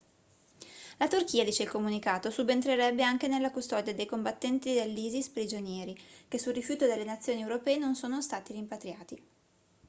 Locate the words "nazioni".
7.03-7.41